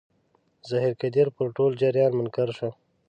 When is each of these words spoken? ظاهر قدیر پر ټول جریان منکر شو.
ظاهر 0.69 0.93
قدیر 1.01 1.27
پر 1.35 1.47
ټول 1.55 1.71
جریان 1.81 2.11
منکر 2.19 2.49
شو. 2.57 2.69